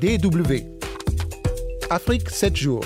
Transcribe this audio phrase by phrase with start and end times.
[0.00, 0.64] DW.
[1.88, 2.84] Afrique 7 jours.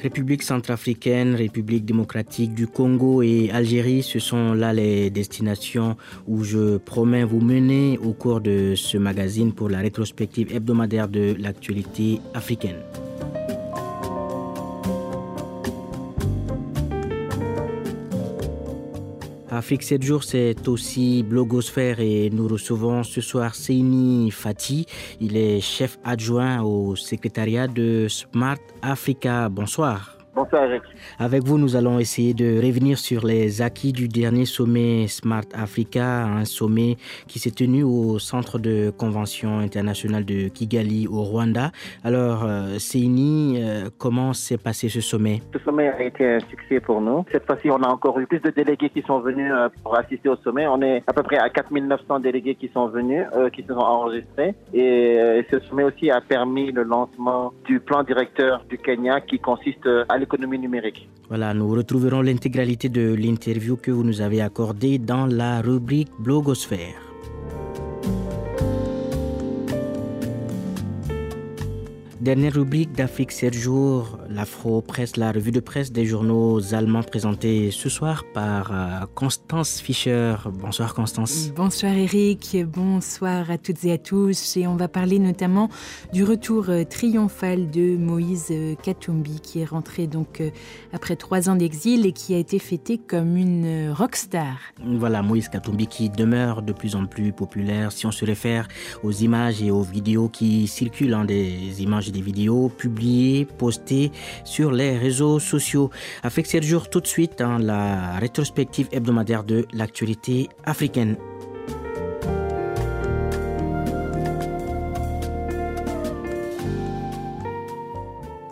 [0.00, 5.96] République centrafricaine, République démocratique du Congo et Algérie, ce sont là les destinations
[6.26, 11.34] où je promets vous mener au cours de ce magazine pour la rétrospective hebdomadaire de
[11.38, 12.76] l'actualité africaine.
[19.56, 24.86] Afrique 7 jours, c'est aussi Blogosphère et nous recevons ce soir Seini Fati.
[25.20, 29.48] Il est chef adjoint au secrétariat de Smart Africa.
[29.48, 30.13] Bonsoir.
[30.34, 30.82] Bonsoir Eric.
[31.20, 36.24] Avec vous, nous allons essayer de revenir sur les acquis du dernier sommet Smart Africa,
[36.24, 36.96] un sommet
[37.28, 41.70] qui s'est tenu au centre de convention internationale de Kigali au Rwanda.
[42.02, 45.40] Alors, euh, Seini, euh, comment s'est passé ce sommet?
[45.52, 47.24] Ce sommet a été un succès pour nous.
[47.30, 50.28] Cette fois-ci, on a encore eu plus de délégués qui sont venus euh, pour assister
[50.28, 50.66] au sommet.
[50.66, 53.78] On est à peu près à 4900 délégués qui sont venus, euh, qui se sont
[53.78, 54.56] enregistrés.
[54.72, 59.88] Et ce sommet aussi a permis le lancement du plan directeur du Kenya qui consiste
[60.08, 60.18] à
[61.28, 67.03] Voilà, nous retrouverons l'intégralité de l'interview que vous nous avez accordée dans la rubrique Blogosphère.
[72.24, 77.90] Dernière rubrique d'Afrique 7 jours, l'Afro-Presse, la revue de presse des journaux allemands présentée ce
[77.90, 80.36] soir par euh, Constance Fischer.
[80.50, 81.52] Bonsoir Constance.
[81.54, 84.56] Bonsoir Eric, bonsoir à toutes et à tous.
[84.56, 85.68] Et on va parler notamment
[86.14, 90.42] du retour euh, triomphal de Moïse euh, Katumbi qui est rentré donc
[90.94, 94.56] après trois ans d'exil et qui a été fêté comme une rockstar.
[94.82, 98.66] Voilà, Moïse Katumbi qui demeure de plus en plus populaire si on se réfère
[99.02, 104.10] aux images et aux vidéos qui circulent, hein, des images des vidéos publiées, postées
[104.44, 105.90] sur les réseaux sociaux.
[106.22, 111.16] Avec 7 jours tout de suite dans la rétrospective hebdomadaire de l'actualité africaine.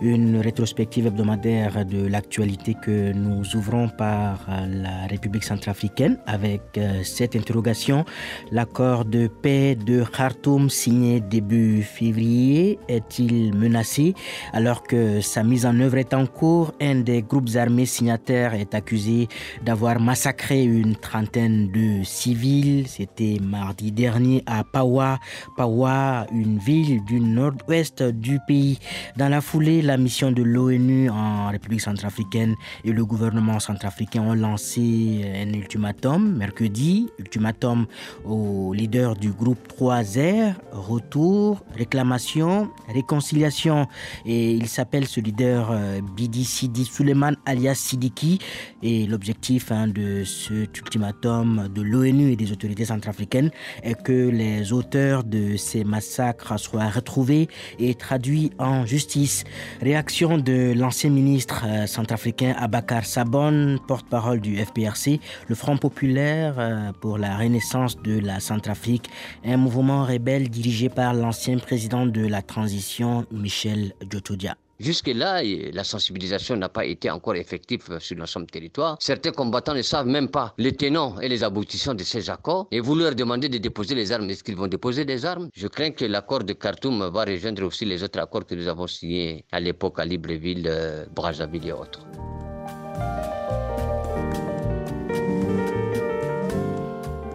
[0.04, 7.36] Une rétrospective hebdomadaire de l'actualité que nous ouvrons par la République centrafricaine avec euh, cette
[7.36, 8.04] interrogation.
[8.50, 14.14] L'accord de paix de Khartoum signé début février est-il menacé
[14.52, 16.72] alors que sa mise en œuvre est en cours?
[16.80, 19.28] Un des groupes armés signataires est accusé
[19.64, 22.88] d'avoir massacré une trentaine de civils.
[22.88, 25.20] C'était mardi dernier à Pawa,
[25.56, 28.80] Pawa, une ville du nord-ouest du pays.
[29.16, 32.54] Dans la foulée, la mission de l'ONU en République centrafricaine
[32.84, 37.86] et le gouvernement centrafricain ont lancé un ultimatum mercredi, ultimatum
[38.24, 43.86] aux leaders du groupe 3R, retour, réclamation, réconciliation.
[44.26, 48.38] Et il s'appelle ce leader euh, Bidi Sidi Suleiman alias Sidiki.
[48.82, 53.50] Et l'objectif hein, de cet ultimatum de l'ONU et des autorités centrafricaines
[53.82, 57.48] est que les auteurs de ces massacres soient retrouvés
[57.78, 59.44] et traduits en justice.
[59.82, 66.92] Réaction de l'ancien ministre euh, centrafricain Abakar Sabon, porte-parole du FPRC, le Front populaire euh,
[67.00, 69.10] pour la renaissance de la Centrafrique,
[69.44, 74.56] un mouvement rebelle dirigé par l'ancien président de la transition Michel Djotodia.
[74.82, 78.96] Jusque-là, la sensibilisation n'a pas été encore effective sur l'ensemble du territoire.
[78.98, 82.66] Certains combattants ne savent même pas les tenants et les aboutissants de ces accords.
[82.72, 84.28] Et vous leur demandez de déposer les armes.
[84.28, 85.50] Est-ce qu'ils vont déposer des armes?
[85.54, 88.88] Je crains que l'accord de Khartoum va rejoindre aussi les autres accords que nous avons
[88.88, 92.00] signés à l'époque à Libreville, euh, Brazzaville et autres.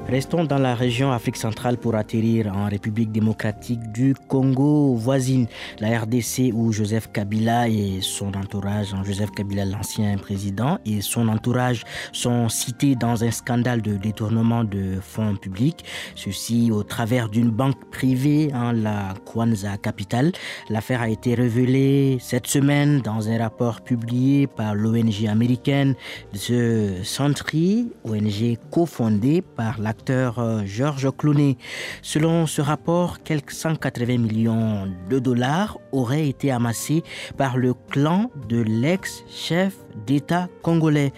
[0.09, 5.47] Restons dans la région Afrique centrale pour atterrir en République démocratique du Congo voisine,
[5.79, 11.83] la RDC où Joseph Kabila et son entourage, Joseph Kabila l'ancien président et son entourage
[12.13, 15.83] sont cités dans un scandale de détournement de fonds publics,
[16.15, 20.31] ceci au travers d'une banque privée en la Kwanza Capital.
[20.69, 25.95] L'affaire a été révélée cette semaine dans un rapport publié par l'ONG américaine
[26.31, 31.57] The Sentry, ONG cofondée par la euh, Georges Clooney.
[32.01, 37.03] Selon ce rapport, quelques 180 millions de dollars auraient été amassés
[37.37, 41.11] par le clan de l'ex-chef d'État congolais.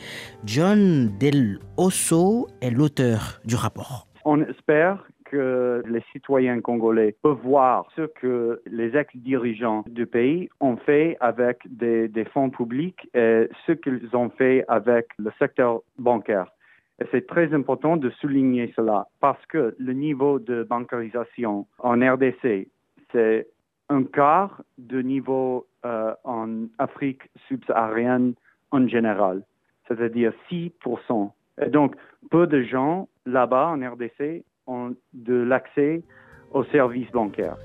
[0.46, 4.08] John Del Osso est l'auteur du rapport.
[4.26, 10.78] On espère que les citoyens congolais peuvent voir ce que les ex-dirigeants du pays ont
[10.78, 16.48] fait avec des fonds publics et ce qu'ils ont fait avec le secteur bancaire.
[17.12, 22.68] C'est très important de souligner cela parce que le niveau de bancarisation en RDC,
[23.12, 23.48] c'est
[23.90, 28.34] un quart de niveau euh, en Afrique subsaharienne
[28.72, 29.44] en général,
[29.88, 31.32] c'est-à-dire 6%.
[31.62, 31.96] Et donc,
[32.30, 36.04] peu de gens là-bas en RDC ont de l'accès
[36.52, 37.58] aux services bancaires.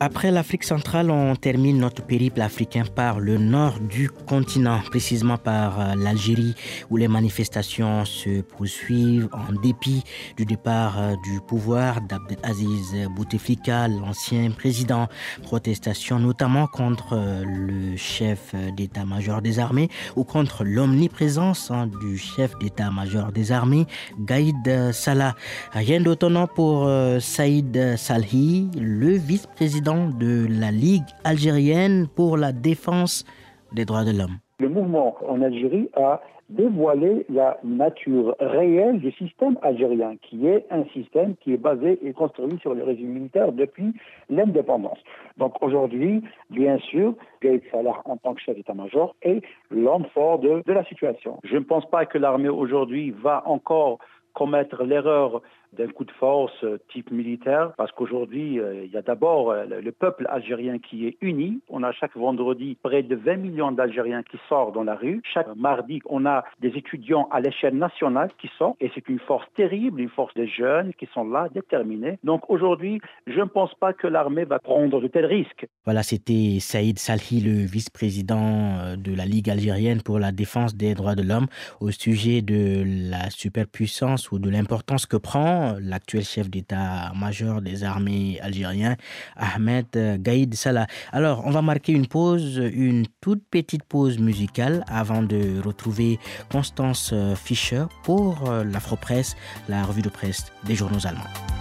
[0.00, 5.80] Après l'Afrique centrale, on termine notre périple africain par le nord du continent, précisément par
[5.80, 6.54] euh, l'Algérie,
[6.88, 10.04] où les manifestations se poursuivent en dépit
[10.36, 15.08] du départ euh, du pouvoir d'Abdelaziz Bouteflika, l'ancien président.
[15.42, 22.56] Protestations notamment contre euh, le chef d'état-major des armées ou contre l'omniprésence hein, du chef
[22.60, 23.86] d'état-major des armées,
[24.20, 25.34] Gaïd Salah.
[25.72, 26.88] Rien d'étonnant pour
[27.20, 33.24] Saïd Salhi, le vice-président de la Ligue algérienne pour la défense
[33.72, 34.36] des droits de l'homme.
[34.60, 36.20] Le mouvement en Algérie a
[36.50, 42.12] dévoilé la nature réelle du système algérien, qui est un système qui est basé et
[42.12, 43.94] construit sur le régime militaire depuis
[44.28, 44.98] l'indépendance.
[45.38, 49.40] Donc aujourd'hui, bien sûr, Gaïd Salah en tant que chef d'état-major est
[49.70, 51.38] l'homme fort de, de la situation.
[51.44, 53.98] Je ne pense pas que l'armée aujourd'hui va encore
[54.34, 55.42] commettre l'erreur
[55.76, 59.64] d'un coup de force euh, type militaire, parce qu'aujourd'hui, euh, il y a d'abord euh,
[59.66, 61.60] le peuple algérien qui est uni.
[61.68, 65.20] On a chaque vendredi près de 20 millions d'Algériens qui sortent dans la rue.
[65.32, 69.46] Chaque mardi, on a des étudiants à l'échelle nationale qui sortent, et c'est une force
[69.56, 72.18] terrible, une force des jeunes qui sont là, déterminés.
[72.24, 75.66] Donc aujourd'hui, je ne pense pas que l'armée va prendre de tels risques.
[75.84, 81.14] Voilà, c'était Saïd Salhi, le vice-président de la Ligue algérienne pour la défense des droits
[81.14, 81.46] de l'homme,
[81.80, 88.38] au sujet de la superpuissance ou de l'importance que prend l'actuel chef d'état-major des armées
[88.40, 88.96] algériens,
[89.36, 89.86] Ahmed
[90.22, 90.86] Gaïd Salah.
[91.12, 96.18] Alors, on va marquer une pause, une toute petite pause musicale avant de retrouver
[96.50, 99.36] Constance Fischer pour l'Afropresse,
[99.68, 101.57] la revue de presse des journaux allemands.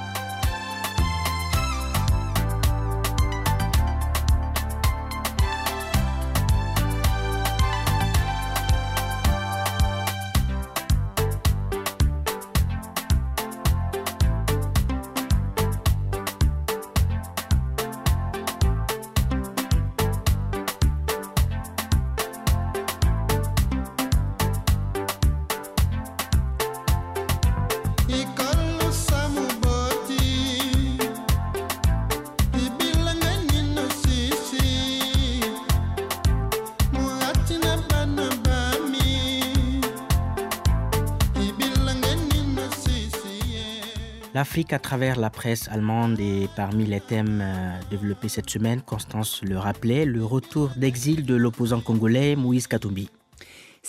[44.37, 48.83] L'Afrique à travers la presse allemande est parmi les thèmes euh, développés cette semaine.
[48.83, 53.09] Constance le rappelait, le retour d'exil de l'opposant congolais Moïse Katumbi.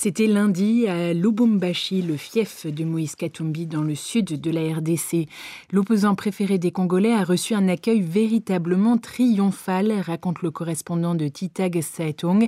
[0.00, 5.26] C'était lundi à Lubumbashi, le fief de Moïse Katumbi dans le sud de la RDC.
[5.72, 11.80] L'opposant préféré des Congolais a reçu un accueil véritablement triomphal, raconte le correspondant de Titag
[11.82, 12.46] Saetong.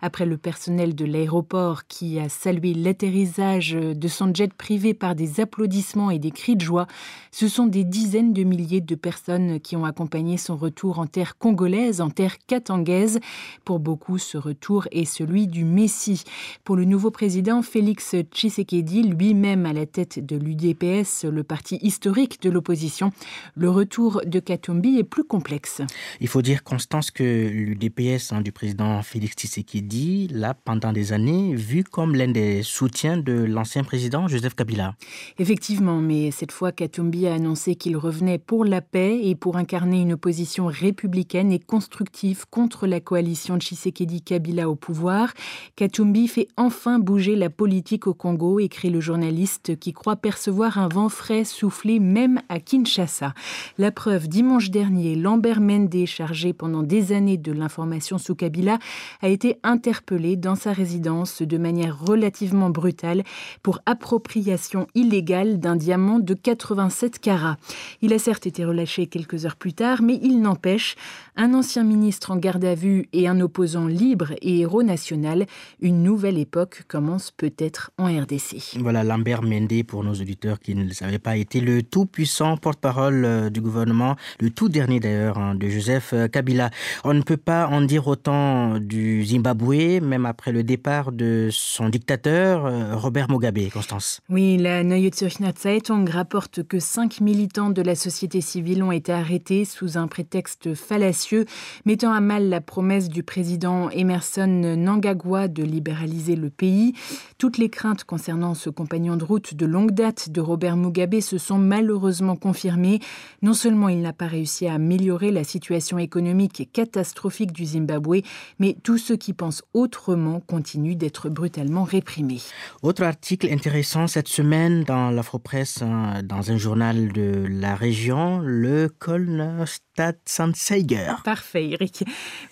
[0.00, 5.40] Après le personnel de l'aéroport qui a salué l'atterrissage de son jet privé par des
[5.40, 6.86] applaudissements et des cris de joie,
[7.32, 11.36] ce sont des dizaines de milliers de personnes qui ont accompagné son retour en terre
[11.36, 13.18] congolaise, en terre katangaise.
[13.64, 16.22] Pour beaucoup, ce retour est celui du Messie.
[16.62, 22.42] Pour le nouveau président Félix Tshisekedi, lui-même à la tête de l'UDPS, le parti historique
[22.42, 23.12] de l'opposition,
[23.56, 25.80] le retour de Katumbi est plus complexe.
[26.20, 31.54] Il faut dire, Constance, que l'UDPS hein, du président Félix Tshisekedi l'a pendant des années
[31.54, 34.94] vu comme l'un des soutiens de l'ancien président Joseph Kabila.
[35.38, 40.02] Effectivement, mais cette fois, Katumbi a annoncé qu'il revenait pour la paix et pour incarner
[40.02, 45.32] une opposition républicaine et constructive contre la coalition Tshisekedi-Kabila au pouvoir.
[45.76, 50.78] Katumbi fait enfin enfin bouger la politique au Congo, écrit le journaliste qui croit percevoir
[50.78, 53.34] un vent frais souffler même à Kinshasa.
[53.76, 58.78] La preuve, dimanche dernier, Lambert Mende, chargé pendant des années de l'information sous Kabila,
[59.20, 63.22] a été interpellé dans sa résidence de manière relativement brutale
[63.62, 67.58] pour appropriation illégale d'un diamant de 87 carats.
[68.00, 70.96] Il a certes été relâché quelques heures plus tard, mais il n'empêche
[71.36, 75.44] un ancien ministre en garde à vue et un opposant libre et héros national,
[75.82, 78.78] une nouvelle époque commence peut-être en RDC.
[78.80, 83.24] Voilà, Lambert Mende, pour nos auditeurs qui ne le savaient pas, était le tout-puissant porte-parole
[83.24, 86.70] euh, du gouvernement, le tout dernier d'ailleurs, hein, de Joseph euh, Kabila.
[87.04, 91.88] On ne peut pas en dire autant du Zimbabwe, même après le départ de son
[91.88, 94.20] dictateur, euh, Robert Mugabe, Constance.
[94.28, 99.12] Oui, la Neue Zürcher Zeitung rapporte que cinq militants de la société civile ont été
[99.12, 101.46] arrêtés sous un prétexte fallacieux,
[101.84, 106.94] mettant à mal la promesse du président Emerson Nangagwa de libéraliser le pays.
[107.38, 111.38] Toutes les craintes concernant ce compagnon de route de longue date de Robert Mugabe se
[111.38, 113.00] sont malheureusement confirmées.
[113.42, 118.22] Non seulement il n'a pas réussi à améliorer la situation économique catastrophique du Zimbabwe,
[118.58, 122.40] mais tous ceux qui pensent autrement continuent d'être brutalement réprimés.
[122.82, 128.88] Autre article intéressant cette semaine dans l'Afropresse, hein, dans un journal de la région, le
[128.88, 131.14] Kölner Stadtanzeiger.
[131.24, 132.04] Parfait, Eric.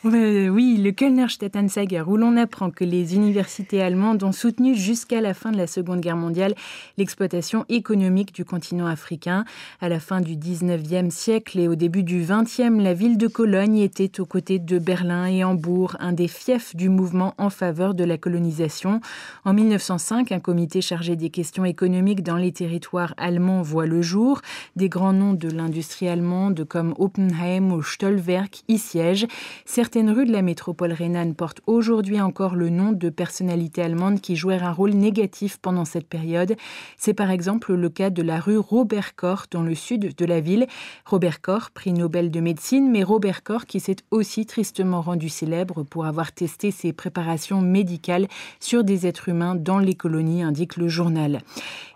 [0.05, 5.21] Euh, oui, le Kölner Stadtanzeiger, où l'on apprend que les universités allemandes ont soutenu jusqu'à
[5.21, 6.55] la fin de la Seconde Guerre mondiale
[6.97, 9.45] l'exploitation économique du continent africain.
[9.81, 13.79] À la fin du 19e siècle et au début du 20e, la ville de Cologne
[13.79, 18.05] était aux côtés de Berlin et Hambourg, un des fiefs du mouvement en faveur de
[18.05, 19.01] la colonisation.
[19.45, 24.41] En 1905, un comité chargé des questions économiques dans les territoires allemands voit le jour.
[24.77, 29.27] Des grands noms de l'industrie allemande comme Oppenheim ou Stolwerk y siègent.
[29.65, 33.80] Certaines rues de la métropole rhénane portent aujourd'hui encore le nom de personnalités
[34.21, 36.57] qui jouèrent un rôle négatif pendant cette période.
[36.97, 40.41] C'est par exemple le cas de la rue Robert Koch dans le sud de la
[40.41, 40.67] ville.
[41.07, 45.83] Robert Koch, prix Nobel de médecine, mais Robert Koch qui s'est aussi tristement rendu célèbre
[45.83, 48.29] pour avoir testé ses préparations médicales
[48.61, 51.41] sur des êtres humains dans les colonies, indique le journal.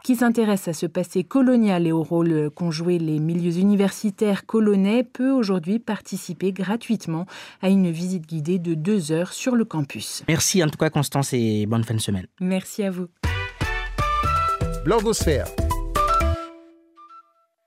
[0.04, 5.02] Qui s'intéresse à ce passé colonial et au rôle qu'ont joué les milieux universitaires colonnais
[5.02, 7.24] peut aujourd'hui participer gratuitement
[7.62, 10.22] à une visite guidée de deux heures sur le campus.
[10.28, 12.26] Merci en tout cas Constance et bonne fin de semaine.
[12.38, 13.06] Merci à vous.
[14.84, 15.46] Blogosphère.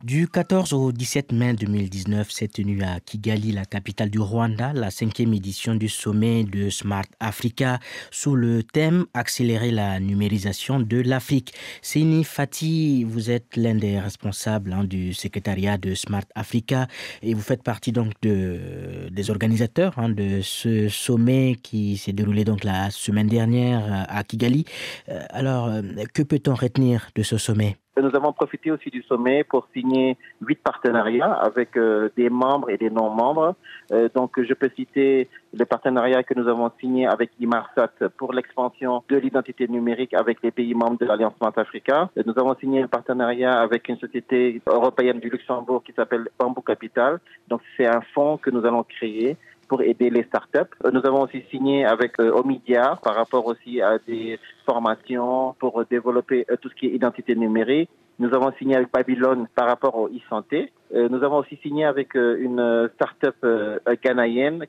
[0.07, 4.89] Du 14 au 17 mai 2019 s'est tenue à Kigali, la capitale du Rwanda, la
[4.89, 11.53] cinquième édition du sommet de Smart Africa sous le thème Accélérer la numérisation de l'Afrique.
[11.81, 16.87] Sini Fati, vous êtes l'un des responsables hein, du secrétariat de Smart Africa
[17.21, 22.45] et vous faites partie donc de, des organisateurs hein, de ce sommet qui s'est déroulé
[22.45, 24.63] donc la semaine dernière à Kigali.
[25.09, 25.81] Euh, alors, euh,
[26.13, 27.75] que peut-on retenir de ce sommet?
[28.01, 32.77] Nous avons profité aussi du sommet pour signer huit partenariats avec euh, des membres et
[32.77, 33.55] des non-membres.
[33.91, 39.03] Euh, donc, je peux citer le partenariat que nous avons signé avec Imarsat pour l'expansion
[39.09, 42.09] de l'identité numérique avec les pays membres de l'Alliance Smart Africa.
[42.25, 47.19] Nous avons signé un partenariat avec une société européenne du Luxembourg qui s'appelle Bamboo Capital.
[47.47, 49.37] Donc, c'est un fonds que nous allons créer
[49.67, 50.73] pour aider les startups.
[50.91, 56.45] Nous avons aussi signé avec euh, Omidia par rapport aussi à des formations pour développer
[56.49, 57.89] euh, tout ce qui est identité numérique.
[58.19, 60.71] Nous avons signé avec Babylone par rapport au e-santé.
[60.93, 63.35] Euh, nous avons aussi signé avec euh, une euh, start-up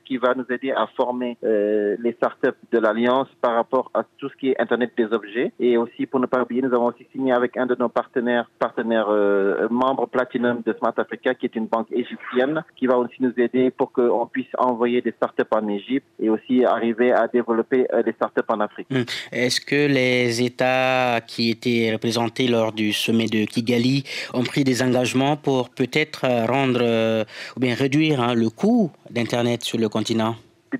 [0.05, 4.35] qui va nous aider à former les start-up de l'Alliance par rapport à tout ce
[4.35, 5.51] qui est Internet des objets.
[5.59, 8.49] Et aussi, pour ne pas oublier, nous avons aussi signé avec un de nos partenaires,
[8.59, 9.09] partenaires
[9.69, 13.71] membres Platinum de Smart Africa, qui est une banque égyptienne, qui va aussi nous aider
[13.71, 18.45] pour qu'on puisse envoyer des start-up en Égypte et aussi arriver à développer des start-up
[18.49, 18.87] en Afrique.
[18.91, 19.05] Hum.
[19.31, 24.03] Est-ce que les États qui étaient représentés lors du sommet de Kigali
[24.33, 27.23] ont pris des engagements pour peut-être rendre euh,
[27.55, 30.35] ou bien réduire hein, le coût d'Internet sur le continent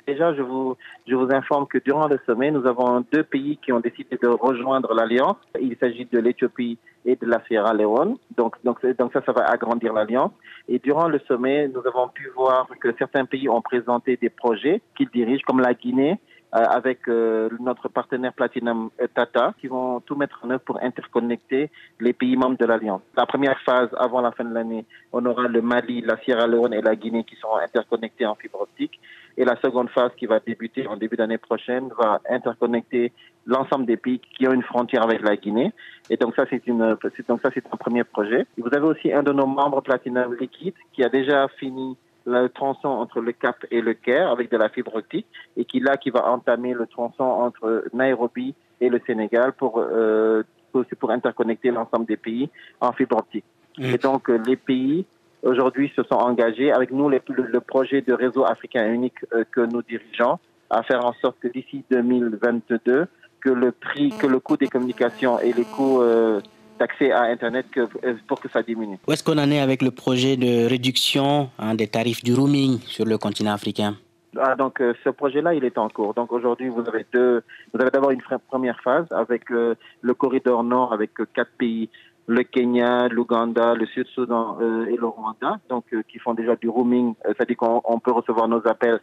[0.05, 3.71] Déjà, je vous, je vous informe que durant le sommet, nous avons deux pays qui
[3.71, 5.37] ont décidé de rejoindre l'Alliance.
[5.59, 8.17] Il s'agit de l'Éthiopie et de la Sierra Leone.
[8.37, 10.31] Donc, donc, donc ça, ça va agrandir l'Alliance.
[10.67, 14.81] Et durant le sommet, nous avons pu voir que certains pays ont présenté des projets
[14.95, 20.15] qu'ils dirigent, comme la Guinée, euh, avec euh, notre partenaire Platinum Tata, qui vont tout
[20.15, 23.01] mettre en œuvre pour interconnecter les pays membres de l'Alliance.
[23.15, 26.73] La première phase, avant la fin de l'année, on aura le Mali, la Sierra Leone
[26.73, 28.99] et la Guinée qui seront interconnectés en fibre optique.
[29.37, 33.13] Et la seconde phase qui va débuter en début d'année prochaine va interconnecter
[33.45, 35.71] l'ensemble des pays qui ont une frontière avec la Guinée.
[36.09, 38.45] Et donc ça, c'est une, donc ça, c'est un premier projet.
[38.57, 41.95] vous avez aussi un de nos membres Platinum Liquide qui a déjà fini
[42.25, 45.79] le tronçon entre le Cap et le Caire avec de la fibre optique et qui
[45.79, 51.11] là qui va entamer le tronçon entre Nairobi et le Sénégal pour euh, aussi pour
[51.11, 52.49] interconnecter l'ensemble des pays
[52.81, 53.45] en fibre optique.
[53.77, 53.83] Mm.
[53.85, 55.05] Et donc les pays
[55.43, 59.61] aujourd'hui se sont engagés avec nous le, le, projet de réseau africain unique euh, que
[59.61, 60.38] nous dirigeons
[60.69, 63.07] à faire en sorte que d'ici 2022
[63.41, 66.41] que le prix, que le coût des communications et les coûts euh,
[66.79, 68.98] d'accès à Internet que, euh, pour que ça diminue.
[69.07, 72.79] Où est-ce qu'on en est avec le projet de réduction hein, des tarifs du roaming
[72.79, 73.95] sur le continent africain?
[74.38, 76.13] Ah, donc euh, ce projet-là, il est en cours.
[76.13, 77.43] Donc aujourd'hui, vous avez deux,
[77.74, 81.89] vous avez d'abord une première phase avec euh, le corridor nord avec quatre pays,
[82.27, 87.57] le Kenya, l'Ouganda, le Sud-Soudan et le Rwanda, donc qui font déjà du roaming, c'est-à-dire
[87.57, 89.00] qu'on peut recevoir nos appels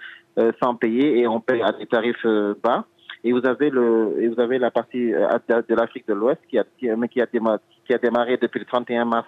[0.63, 2.25] sans payer et on paye à des tarifs
[2.63, 2.85] bas.
[3.25, 5.27] Et vous avez le, et vous avez la partie euh,
[5.69, 9.05] de l'Afrique de l'Ouest qui a, qui, a démarré, qui a démarré depuis le 31
[9.05, 9.27] mars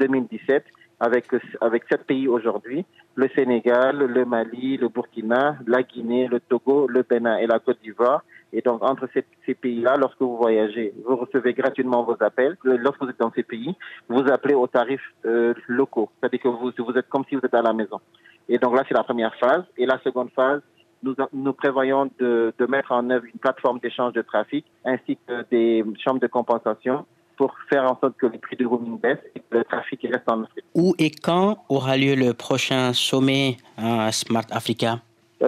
[0.00, 0.64] 2017
[1.00, 1.26] avec,
[1.60, 7.02] avec sept pays aujourd'hui, le Sénégal, le Mali, le Burkina, la Guinée, le Togo, le
[7.02, 11.16] Bénin et la Côte d'Ivoire, Et donc, entre ces, ces pays-là, lorsque vous voyagez, vous
[11.16, 12.56] recevez gratuitement vos appels.
[12.64, 13.74] Lorsque vous êtes dans ces pays,
[14.08, 16.10] vous appelez aux tarifs euh, locaux.
[16.18, 18.00] C'est-à-dire que vous, vous êtes comme si vous êtes à la maison.
[18.48, 19.64] Et donc là, c'est la première phase.
[19.76, 20.62] Et la seconde phase,
[21.02, 25.44] nous, nous prévoyons de, de mettre en œuvre une plateforme d'échange de trafic ainsi que
[25.50, 29.40] des chambres de compensation pour faire en sorte que les prix du roaming baissent et
[29.40, 30.64] que le trafic reste en Afrique.
[30.74, 35.00] Où et quand aura lieu le prochain sommet euh, Smart Africa?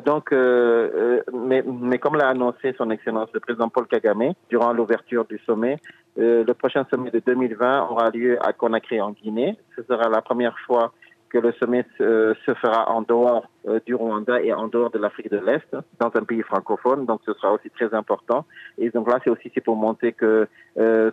[0.05, 4.73] Donc, euh, euh, mais, mais, comme l'a annoncé son Excellence le président Paul Kagame durant
[4.73, 5.79] l'ouverture du sommet,
[6.19, 9.57] euh, le prochain sommet de 2020 aura lieu à Conakry en Guinée.
[9.77, 10.93] Ce sera la première fois
[11.31, 14.99] que le sommet se, se fera en dehors euh, du Rwanda et en dehors de
[14.99, 17.07] l'Afrique de l'Est, dans un pays francophone.
[17.07, 18.45] Donc, ce sera aussi très important.
[18.79, 21.11] Et donc là, c'est aussi pour montrer que euh,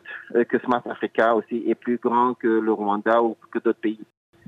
[0.50, 4.00] que Smart Africa aussi est plus grand que le Rwanda ou que d'autres pays.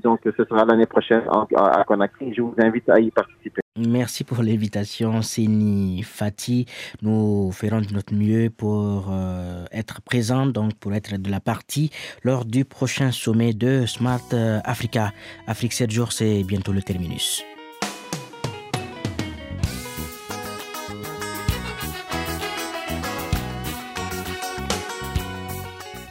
[0.02, 1.22] Donc, ce sera l'année prochaine
[1.56, 2.32] à Conakry.
[2.34, 3.60] Je vous invite à y participer.
[3.76, 6.66] Merci pour l'invitation, Sini Fati.
[7.02, 11.90] Nous ferons de notre mieux pour euh, être présents, donc pour être de la partie
[12.24, 14.28] lors du prochain sommet de Smart
[14.64, 15.12] Africa.
[15.46, 17.44] Afrique 7 jours, c'est bientôt le terminus.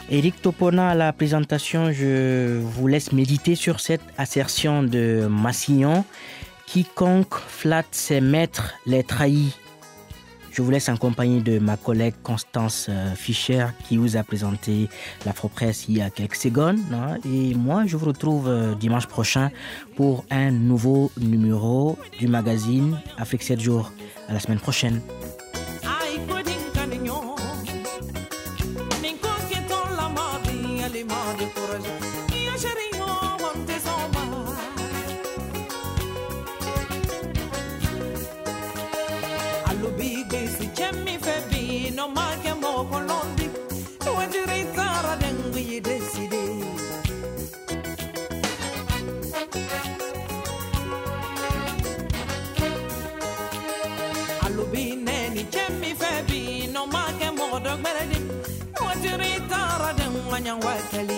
[0.09, 6.05] Eric Topona à la présentation, je vous laisse méditer sur cette assertion de Massignon.
[6.65, 9.53] Quiconque flatte ses maîtres les trahit.
[10.51, 14.89] Je vous laisse en compagnie de ma collègue Constance Fischer qui vous a présenté
[15.25, 16.79] l'Afro-Presse il y a quelques secondes.
[17.25, 18.49] Et moi, je vous retrouve
[18.79, 19.51] dimanche prochain
[19.97, 23.91] pour un nouveau numéro du magazine Afrique 7 jours.
[24.29, 25.01] À la semaine prochaine.
[31.07, 31.89] móvel por hoje.
[32.33, 32.96] E gerente
[60.38, 61.16] man yang wife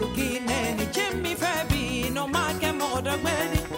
[0.00, 3.69] lùkì nẹni jẹ́mi fẹ́ bí iná má kẹ́.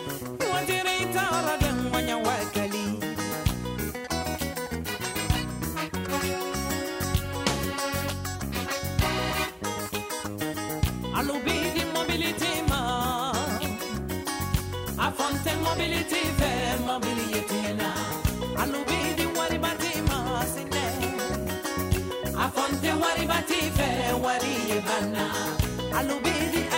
[26.02, 26.71] Hello, baby.